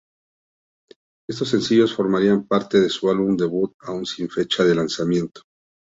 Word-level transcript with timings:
Estos 1.29 1.49
sencillos 1.49 1.93
formarían 1.93 2.47
parte 2.47 2.79
de 2.79 2.89
su 2.89 3.11
álbum 3.11 3.37
debut 3.37 3.75
aún 3.81 4.07
sin 4.07 4.31
fecha 4.31 4.63
de 4.63 4.73
lanzamiento. 4.73 5.43